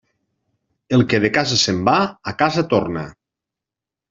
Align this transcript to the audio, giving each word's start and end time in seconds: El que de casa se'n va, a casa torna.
El 0.97 1.03
que 1.11 1.19
de 1.25 1.31
casa 1.35 1.59
se'n 1.65 1.83
va, 1.91 1.97
a 2.33 2.37
casa 2.43 2.65
torna. 2.73 3.05